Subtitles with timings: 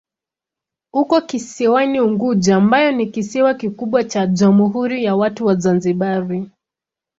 [0.93, 6.43] Uko kisiwani Unguja ambayo ni kisiwa kikubwa cha Jamhuri ya Watu wa Zanzibar.